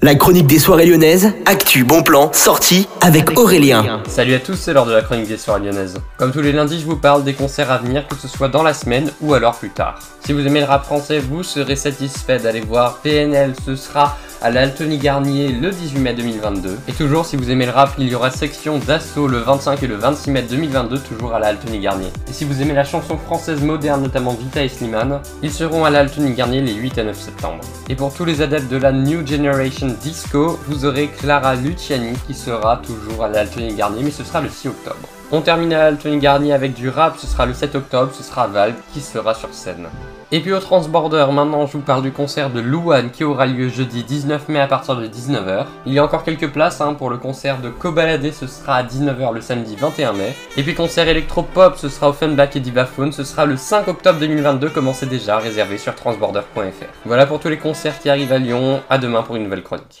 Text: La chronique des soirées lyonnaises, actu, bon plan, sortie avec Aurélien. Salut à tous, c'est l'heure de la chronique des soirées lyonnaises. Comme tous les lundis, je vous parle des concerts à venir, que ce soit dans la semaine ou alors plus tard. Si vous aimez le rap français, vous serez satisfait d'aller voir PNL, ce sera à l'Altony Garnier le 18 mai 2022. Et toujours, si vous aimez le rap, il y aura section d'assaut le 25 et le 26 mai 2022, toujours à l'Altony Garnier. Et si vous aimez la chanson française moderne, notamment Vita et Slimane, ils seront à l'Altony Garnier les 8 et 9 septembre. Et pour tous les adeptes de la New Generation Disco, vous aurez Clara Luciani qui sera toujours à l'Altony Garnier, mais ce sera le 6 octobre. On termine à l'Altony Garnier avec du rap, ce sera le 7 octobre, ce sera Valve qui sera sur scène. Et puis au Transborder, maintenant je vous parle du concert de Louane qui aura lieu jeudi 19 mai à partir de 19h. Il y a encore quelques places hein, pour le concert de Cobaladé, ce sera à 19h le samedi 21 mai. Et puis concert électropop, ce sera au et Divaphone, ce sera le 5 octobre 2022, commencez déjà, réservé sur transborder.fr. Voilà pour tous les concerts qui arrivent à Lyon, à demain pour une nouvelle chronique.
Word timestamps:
La 0.00 0.14
chronique 0.14 0.46
des 0.46 0.60
soirées 0.60 0.86
lyonnaises, 0.86 1.32
actu, 1.44 1.82
bon 1.82 2.04
plan, 2.04 2.32
sortie 2.32 2.86
avec 3.00 3.36
Aurélien. 3.36 4.00
Salut 4.06 4.34
à 4.34 4.38
tous, 4.38 4.54
c'est 4.54 4.72
l'heure 4.72 4.86
de 4.86 4.92
la 4.92 5.02
chronique 5.02 5.26
des 5.26 5.36
soirées 5.36 5.64
lyonnaises. 5.64 5.96
Comme 6.18 6.30
tous 6.30 6.40
les 6.40 6.52
lundis, 6.52 6.78
je 6.78 6.86
vous 6.86 6.94
parle 6.94 7.24
des 7.24 7.34
concerts 7.34 7.72
à 7.72 7.78
venir, 7.78 8.06
que 8.06 8.14
ce 8.14 8.28
soit 8.28 8.46
dans 8.46 8.62
la 8.62 8.74
semaine 8.74 9.10
ou 9.20 9.34
alors 9.34 9.56
plus 9.56 9.70
tard. 9.70 9.98
Si 10.24 10.32
vous 10.32 10.46
aimez 10.46 10.60
le 10.60 10.66
rap 10.66 10.84
français, 10.84 11.18
vous 11.18 11.42
serez 11.42 11.74
satisfait 11.74 12.38
d'aller 12.38 12.60
voir 12.60 12.98
PNL, 12.98 13.54
ce 13.66 13.74
sera 13.74 14.16
à 14.40 14.50
l'Altony 14.50 14.98
Garnier 14.98 15.52
le 15.52 15.70
18 15.70 15.98
mai 16.00 16.14
2022. 16.14 16.78
Et 16.88 16.92
toujours, 16.92 17.26
si 17.26 17.36
vous 17.36 17.50
aimez 17.50 17.66
le 17.66 17.72
rap, 17.72 17.94
il 17.98 18.08
y 18.08 18.14
aura 18.14 18.30
section 18.30 18.78
d'assaut 18.78 19.26
le 19.26 19.38
25 19.38 19.82
et 19.82 19.86
le 19.86 19.96
26 19.96 20.30
mai 20.30 20.42
2022, 20.42 20.98
toujours 21.00 21.34
à 21.34 21.38
l'Altony 21.38 21.80
Garnier. 21.80 22.08
Et 22.28 22.32
si 22.32 22.44
vous 22.44 22.62
aimez 22.62 22.74
la 22.74 22.84
chanson 22.84 23.16
française 23.16 23.62
moderne, 23.62 24.02
notamment 24.02 24.34
Vita 24.34 24.62
et 24.62 24.68
Slimane, 24.68 25.20
ils 25.42 25.52
seront 25.52 25.84
à 25.84 25.90
l'Altony 25.90 26.32
Garnier 26.34 26.60
les 26.60 26.74
8 26.74 26.98
et 26.98 27.04
9 27.04 27.18
septembre. 27.18 27.60
Et 27.88 27.96
pour 27.96 28.14
tous 28.14 28.24
les 28.24 28.42
adeptes 28.42 28.70
de 28.70 28.76
la 28.76 28.92
New 28.92 29.26
Generation 29.26 29.88
Disco, 30.00 30.58
vous 30.68 30.84
aurez 30.84 31.08
Clara 31.08 31.56
Luciani 31.56 32.16
qui 32.26 32.34
sera 32.34 32.76
toujours 32.78 33.24
à 33.24 33.28
l'Altony 33.28 33.74
Garnier, 33.74 34.02
mais 34.04 34.10
ce 34.10 34.24
sera 34.24 34.40
le 34.40 34.48
6 34.48 34.68
octobre. 34.68 35.08
On 35.30 35.42
termine 35.42 35.74
à 35.74 35.78
l'Altony 35.78 36.16
Garnier 36.16 36.54
avec 36.54 36.72
du 36.72 36.88
rap, 36.88 37.18
ce 37.18 37.26
sera 37.26 37.44
le 37.44 37.52
7 37.52 37.74
octobre, 37.74 38.10
ce 38.14 38.22
sera 38.22 38.46
Valve 38.46 38.76
qui 38.94 39.02
sera 39.02 39.34
sur 39.34 39.52
scène. 39.52 39.86
Et 40.32 40.40
puis 40.40 40.54
au 40.54 40.58
Transborder, 40.58 41.26
maintenant 41.30 41.66
je 41.66 41.72
vous 41.72 41.82
parle 41.82 42.02
du 42.02 42.12
concert 42.12 42.48
de 42.48 42.60
Louane 42.60 43.10
qui 43.10 43.24
aura 43.24 43.44
lieu 43.44 43.68
jeudi 43.68 44.04
19 44.04 44.48
mai 44.48 44.60
à 44.60 44.66
partir 44.66 44.96
de 44.96 45.06
19h. 45.06 45.66
Il 45.84 45.92
y 45.92 45.98
a 45.98 46.04
encore 46.04 46.24
quelques 46.24 46.50
places 46.50 46.80
hein, 46.80 46.94
pour 46.94 47.10
le 47.10 47.18
concert 47.18 47.60
de 47.60 47.68
Cobaladé, 47.68 48.32
ce 48.32 48.46
sera 48.46 48.76
à 48.76 48.82
19h 48.82 49.34
le 49.34 49.42
samedi 49.42 49.76
21 49.76 50.14
mai. 50.14 50.34
Et 50.56 50.62
puis 50.62 50.74
concert 50.74 51.06
électropop, 51.06 51.76
ce 51.76 51.90
sera 51.90 52.08
au 52.08 52.14
et 52.18 52.60
Divaphone, 52.60 53.12
ce 53.12 53.24
sera 53.24 53.44
le 53.44 53.58
5 53.58 53.86
octobre 53.86 54.18
2022, 54.20 54.70
commencez 54.70 55.04
déjà, 55.04 55.36
réservé 55.36 55.76
sur 55.76 55.94
transborder.fr. 55.94 56.86
Voilà 57.04 57.26
pour 57.26 57.38
tous 57.38 57.48
les 57.48 57.58
concerts 57.58 57.98
qui 57.98 58.08
arrivent 58.08 58.32
à 58.32 58.38
Lyon, 58.38 58.80
à 58.88 58.96
demain 58.96 59.22
pour 59.22 59.36
une 59.36 59.44
nouvelle 59.44 59.62
chronique. 59.62 60.00